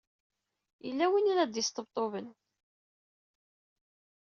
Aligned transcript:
Yella 0.85 1.05
win 1.11 1.31
ay 1.31 1.35
la 1.35 1.45
d-yesṭebṭuben. 1.45 2.27